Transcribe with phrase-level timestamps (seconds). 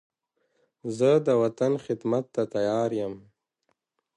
[0.97, 3.13] زه د وطن خدمت ته تیار یم.